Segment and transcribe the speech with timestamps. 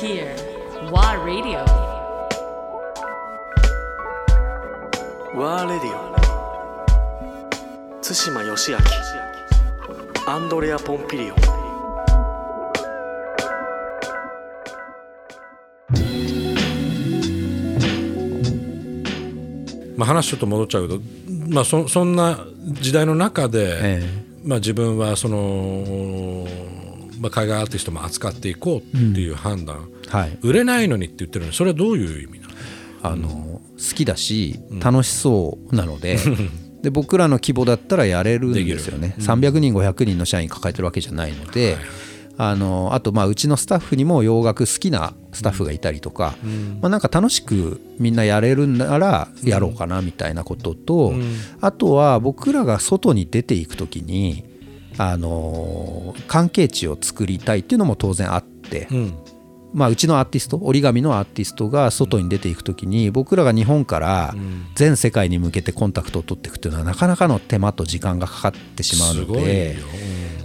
[0.00, 0.34] here.
[0.90, 1.64] WA Radio.
[5.36, 6.10] ワーレディオ
[8.02, 8.78] 対馬義明
[10.26, 11.36] アンドレア・ポンピリオン
[19.96, 21.00] まあ、話ちょっと戻っちゃうけど、
[21.48, 22.46] まあ、そそんな
[22.80, 24.02] 時代の中で、え
[24.42, 26.46] まあ、自分はその、
[27.20, 32.54] まあ、海外アーティストも扱っていこうっていう判断、はい、売れないのにって言ってるのにそれはどういう意味なの？
[33.02, 36.18] あの好きだし楽しそうなので、
[36.82, 41.78] で僕らの規模だったらやれるんですよね、300人500人の社員抱えてるわけじゃないので、
[42.36, 46.34] あのあとまあうちのスタッフにも洋楽好きなスタッフがいたりとか、
[46.82, 51.14] まあ、なんか楽しくみんなやれるんならやろうかなみたいなことと、
[51.62, 54.44] あとは僕らが外に出ていく時に
[55.02, 59.14] あの関係値を作りたいっていうのも当然あって、うん。
[59.72, 64.34] まあ、うちのアーティスト折り紙のアーティストが外に出ていくときに僕らが日本から
[64.74, 69.76] 全世界に向けてコンタクトを取っていくっていうのはなかなかの手間と時間がかかってしまうので。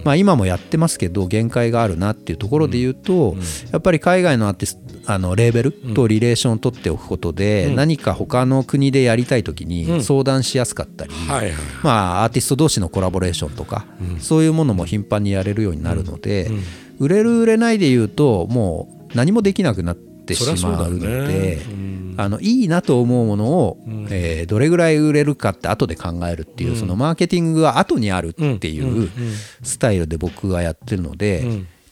[0.05, 3.35] まあ、今もやってますけど限界があるなっていうところで言うと、
[3.71, 11.11] やっぱり海外のアーティストあのレーベルとリレーションを取っておくことで、何か他の国でやりたい時に相談しやすかったり、
[11.83, 13.85] まあ、アーティスト同士のコラボレーションとか、
[14.19, 16.49] そういうものも頻繁にやれるようになるので、
[16.99, 21.85] 売れる売れないで言うともう何もできなくなってしまうのでね。
[22.17, 23.77] あのいいなと思うものを、
[24.09, 29.09] えーどれぐらい売れるかって後で考えるっていう、そのマーケティングは後にあるっていう
[29.63, 31.41] スタイルで僕がやってるので、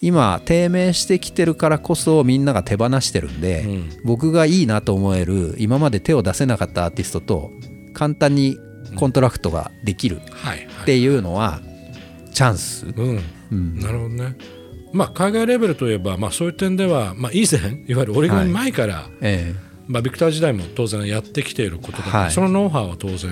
[0.04, 3.66] 今低迷してきてるからこそみんなが手放してるんで、
[4.04, 7.52] 僕がいいなと思える今まで手を出せなかったアーティストと
[7.94, 8.58] 簡単に
[8.98, 11.62] contract ができるっていうのは
[12.34, 14.36] チャンス、うん、なるほどね。
[14.92, 19.56] まあ、海外レベルといえば、まあ、そういう点では、まあ、以前いわゆる折り紙前から、え
[19.88, 22.32] まあ、ビクター時代も当然やってきていることだから、はい。
[22.32, 23.32] そのノウハウは当然、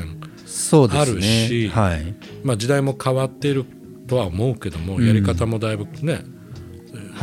[1.02, 2.16] あるしねはい。
[2.44, 3.66] まあ、時代も変わっている
[4.08, 6.24] とは思うけども、やり方もだいぶね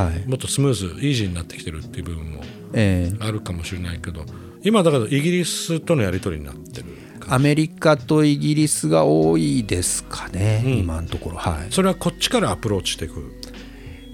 [0.03, 0.29] はい。
[0.29, 2.43] もっとスムーズ easy になってきてるっていう部分も
[2.73, 3.17] ええ。
[3.21, 4.25] あるかもしれないけど
[4.63, 6.87] 今だからイギリスとのやり取りになってる
[7.29, 11.37] アメリカとイギリスが多いですかね、今のところ。
[11.37, 11.73] はい。
[11.73, 13.35] それはこっちからアプローチしていく？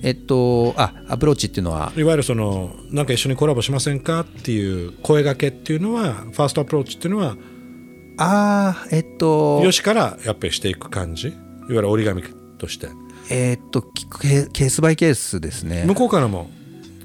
[0.02, 1.92] えっとあアプローチっていうのは？
[1.96, 7.36] いわゆるそのなんか一緒にコラボしませんかっていう声がけっていうのはファーストアプローチっていうのは
[8.18, 11.28] ああえっとよしからやっぱりしていく感じ？
[11.28, 11.36] いわ
[11.68, 12.22] ゆる折り紙
[12.58, 12.88] として
[13.30, 15.84] えっときケケースバイケースですね。
[15.86, 16.50] 向こうからも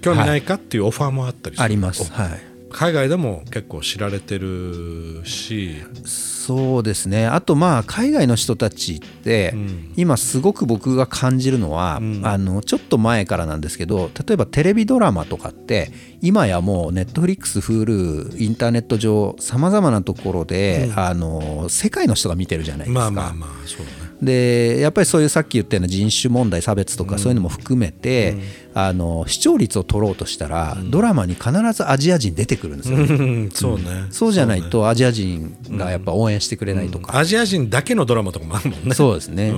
[0.02, 2.02] 興味ないかっていうオファーもあったりする、あります。
[2.02, 2.50] おはい。
[2.72, 5.78] 海外でも結構知られてるし。
[6.06, 7.26] そうですね。
[7.26, 9.56] あとまあ海外の人たちって、
[9.96, 15.92] 今すごく僕が感じるのは、あのちょっと前からなんですけど例えばテレビドラマとかって
[16.22, 23.00] 今やもうネットフリックス Hulu インターネット上さまざまなところで、あの世界の人が見てるじゃないですか。
[23.00, 28.36] まあまあまあそうだねでやっぱりそういうさっき言ったような人種問題差別とかそういうのも含めて、
[28.74, 38.94] あの視聴率を取ろうとしたら、ドラマに必ずアジア人出てくるんですよ、うんそうね、そうじゃないとアジア人がやっぱ応援してくれないとか、アジア人だけのドラマとかもあるもんね。
[38.94, 39.54] そうですね、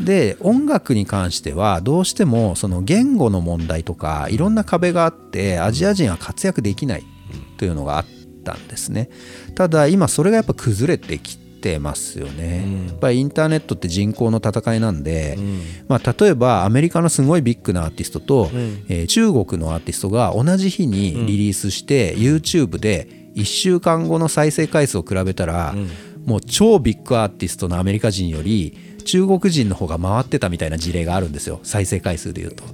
[0.00, 7.04] で音楽に関してはどうしてもその言語の問題とかいろんな壁があってアジア人は活躍できない
[7.56, 8.06] というのがあっ
[8.44, 9.08] たんですね。
[9.54, 15.38] ただ今それがやっぱ崩れてきてますよね、やっぱりインターネットって人口の戦いなんで、
[15.88, 18.50] まあ、例えばアメリカのすごいビッグなアーティストと、
[18.88, 25.74] えー中国のアーティストが同じ日にリリースして、YouTube で1週間後の再生回数を比べたら、
[26.24, 32.64] もう超ビッグアーティストのアメリカ人より中国人の方が回ってたみたいな事例があるんですよ再生回数でいうと。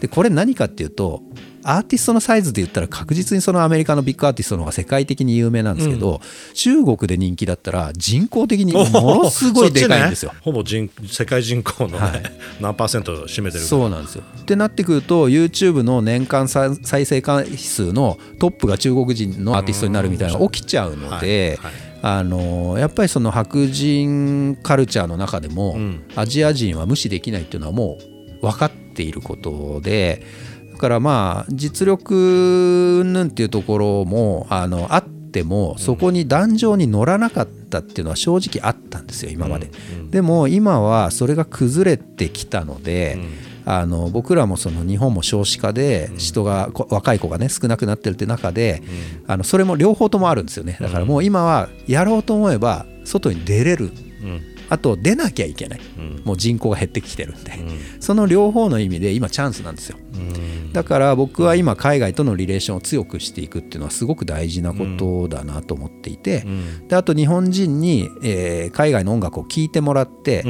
[0.00, 1.22] でこれ何かっていうと
[1.68, 6.20] アーティストのサイズで言ったら確実にそのアメリカのビッグアーティストの方が世界的に有名なんですけど、
[6.54, 10.32] 中国で人気だったら人口的にものすごいでかいんですよ。
[10.32, 12.22] ね ほぼ人世界人口の、ねはい
[12.60, 14.22] 何パーセント占めてるそうなんですよ。
[14.40, 25.76] ってなってくると YouTube の年間再再生回数のトップが中国人のアーティストになるみたいなのが起きちゃうので、はいはいあのやっぱりその白人カルチャーの中でも、
[26.14, 27.98] アジア人は無視できないっていうのはも
[28.40, 30.22] う分かっていることで
[30.72, 39.70] だからまあ実力云々っていうところもあのあってもそこに壇上に乗らなかったっていうのは正直あったんですよ今まで。
[40.10, 43.18] でも今はそれが崩れてきたので、
[43.68, 48.80] あの僕らもその日本も少子化で人がこ若い子がね少なくなってるって中で、
[49.26, 50.78] あのそれも両方ともあるんですよね。
[50.80, 53.90] だからもう今はやろうと思えば外に出れる
[54.68, 55.80] あと出なきゃいけない、
[56.24, 57.52] もう人口が減ってきてるんで、
[58.00, 59.98] その両方の意味で今チャンスなんですよ、
[60.72, 66.44] だから僕は今海外とのリレーションを強くしていくっていうのはすごく大事なことだなと思っていて、
[66.88, 70.44] であと日本人に、えー海外の音楽を聴いてもらって、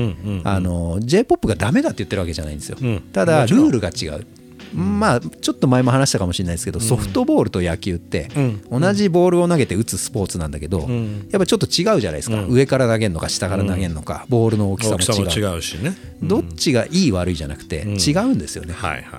[0.45, 3.01] あの j p o p がダメだって言ってるわけじゃないんですよ、うん。
[3.13, 4.27] ただルールが違う、
[4.75, 8.29] まあちょっと前も話したかもしれないですけど、ソフトボールと野球って、
[8.71, 11.27] 同じボールを投げて打つスポーツなんだけど、ん。
[11.31, 15.63] やっぱちょっと違うじゃないですか、上から投げるのか下から投げるのか、ボールの大きさも違う。
[15.63, 15.97] しね。
[16.23, 18.75] どっちがいい悪いじゃなくて違うんですよね、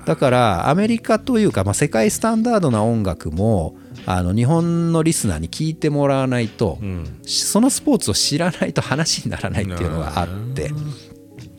[0.05, 6.79] だからアメリカというか、まあ、世界スタンダードな音楽もあの日本のリスナーに聞いてもらわないと、
[7.25, 10.71] しそのスポーツを知らないと話にならないっていうのがあって。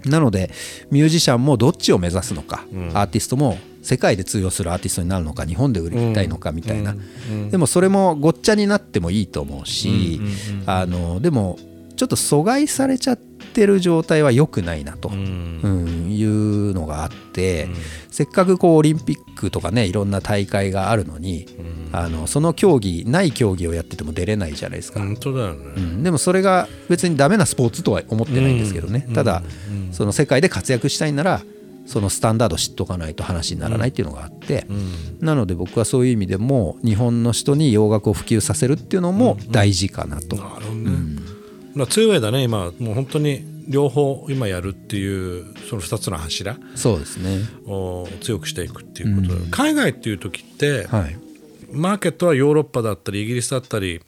[0.04, 0.50] なので
[0.90, 2.64] ミュージシャンもどっちを目指すのか、
[2.94, 6.94] アーティストも世界で通用するアーティストになるのか日本で売りたいのかみたいな、
[7.50, 10.20] でもそれもごっちゃになってもいいと思うし、
[10.66, 11.58] あのでも
[11.96, 16.08] ちょっと阻害されちゃってる状態は良くないなと、うん。
[16.18, 17.68] いうのがあって、
[18.10, 21.46] せっかくこうオリンピックとかねいろんな大会があるのに、
[21.92, 26.02] あのその競技ない競技をやってても出れないじゃないですか、本当だよね、うん。
[26.02, 29.42] でもそれが別にダメなスポーツとは思ってないんですけどね、ただ、
[29.92, 31.42] その世界で活躍したいなら
[31.88, 34.66] そのスタンダード知っとかないと話にならないっていうのがあって、
[35.20, 41.20] なので僕はそういう意味でも日本の人に洋楽を普及させるっていうのも大事かなと、なるほどね、
[41.74, 42.42] まあ、ツーウェイだね。
[42.42, 47.40] 今もう本当に両方今やるっていうその2つの柱そうですね。
[47.66, 51.18] を強くしていくっていうことで、海外っていう時って、はい。
[51.70, 54.00] マーケットはヨーロッパだったりイギリスだったり、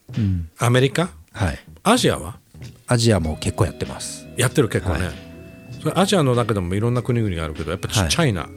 [0.58, 1.10] アメリカ？
[1.32, 1.58] はい。
[1.82, 2.38] アジアは？
[2.86, 4.26] アジアも結構やってます。
[4.38, 5.29] やってる結構ね、それ
[5.94, 8.48] アジアの中でもいろんな国々があるけどやっぱチャイナ、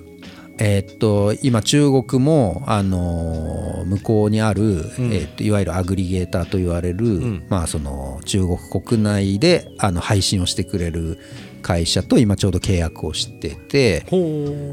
[0.59, 4.61] えーっと今中国も、あのー向こうにある、
[4.97, 11.19] えーっといわゆるアグリゲーターと言われる、まあ、その中国国内であの配信をしてくれる
[11.61, 14.05] 会社と今ちょうど契約をしてて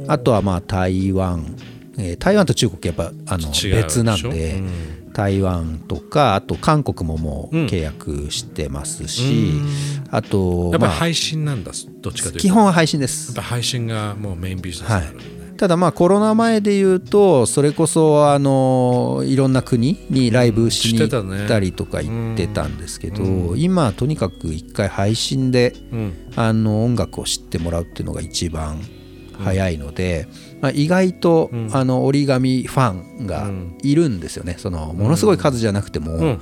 [0.09, 1.57] あとはまあ台湾、
[1.99, 9.53] えー台湾と中国やっぱあの別なんで、うん台湾とかあと韓国ももう契約してますし、
[10.11, 12.39] あとやっぱ配信なんだどっちかというと。
[12.41, 13.29] 基本は配信です。
[13.29, 26.13] やっぱ配信がもうメインビジネスはいになるんでね、ただまあコロナ前で言うとそれこそあのいろんな国にライブしに行ったりとか行ってたんですけど、今とにかく一回配信でうん。
[26.37, 28.81] あの音楽を知ってもらうっていうのが一番
[29.43, 30.27] 早いので、
[30.61, 33.51] まあ、意外とあの折り紙ファンが
[33.83, 34.57] いるんですよね。
[34.59, 36.39] そのものすごい数じゃなくても、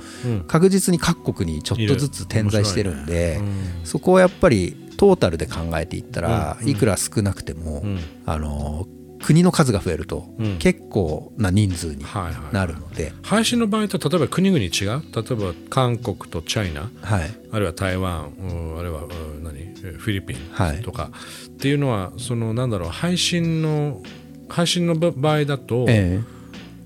[0.47, 3.39] 確実に各国にちょっとずつ点在してるんで、
[3.83, 7.83] そこをやっぱりトータルで考えていったら、いくら少なくても、
[8.25, 8.85] あの
[9.21, 10.27] 国の数が増えると、
[10.59, 12.53] 結構な人数にはいはい。
[12.53, 14.69] なるので、配信の場合と例えば国々違う？
[14.71, 16.89] 例えば韓国とチャイナ？
[17.01, 17.31] はい。
[17.51, 18.33] あるいは台湾？
[18.39, 18.79] うん。
[18.79, 19.43] あるいはうん。
[19.43, 19.59] 何？
[19.97, 20.79] フィリピはい。
[20.79, 21.11] ンとか、
[21.47, 24.01] っていうのはそのなんだろう配信の
[24.47, 26.21] 配信の場合だと、え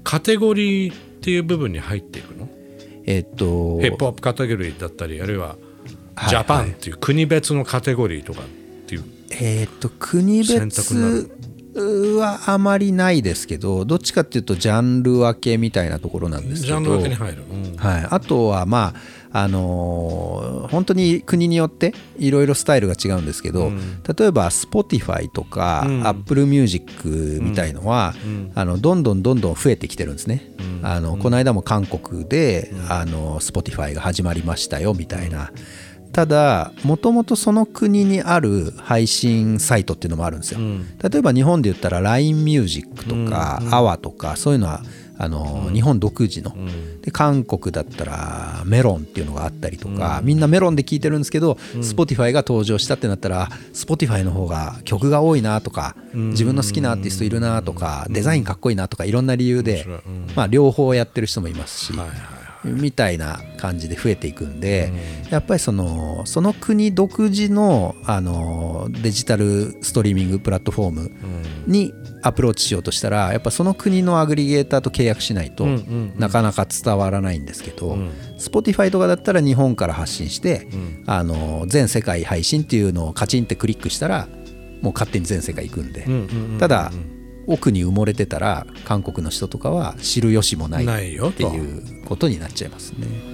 [0.03, 2.49] カテゴリーっていう部分に入っていくの？
[3.05, 5.55] ええっとヒップホップカテゴリーだったりあるいは
[6.15, 8.45] はいジャパンっていう国別のカテゴリーとかっ
[8.87, 9.03] ていう。
[9.31, 11.31] えーっと国選択にな別
[11.75, 16.79] はあまりないですけどどっちかっていうとジャンル分けみたいなところなんですけど。
[16.79, 17.75] ジャンル分けに入る、うん。
[17.77, 23.71] はい、あとはまああのー本当に国によっていろいろスタイルが違うんですけど、
[24.17, 28.13] 例えば Spotify とか、Apple Music みたいのは、
[28.55, 30.51] あのどんどんどんどん増えてきてるんですね。
[30.81, 35.51] あのこの間も韓国で、あの Spotify が始まりましたよみたいな。
[36.13, 40.59] ただもともとその国にある配信サイトっていうのもあるんですよ。
[41.01, 44.83] 例えば日本で言ったら LINE ミュージックとか AWA とかそういうのは
[45.17, 46.55] あの日本独自の、
[47.01, 59.85] で韓国だったらメロンっていうのがあったりとか、みんなメロンで聞いてるんですけど、Spotify が登場したってなったら Spotify の方が曲が多いなとか、自分の好きなアーティストいるなとか、デザインかっこいいなとかいろんな理由で、
[60.35, 64.91] まあ、両方やってる人もいますし、はいはいみたいな感じで増えていくんで、
[65.29, 71.11] やっぱりそのその国独自のあのデジタルストリーミングプラットフォーム
[71.67, 75.65] にアプローチしようとしたらやっぱその国のアグリゲーターと契約しないと
[76.15, 77.97] なかなか伝わらないんですけど、
[78.37, 80.67] Spotify とかだったら日本から発信して、
[81.05, 84.27] あの全世界配信っていうのをカチンってクリックしたら
[84.81, 86.07] もう勝手に全世界行くんで、
[86.59, 86.91] ただ
[87.47, 90.87] 奥に埋もれてたら韓国の人とかは知る由もないっ
[91.33, 93.32] ていうことになっちゃいますね。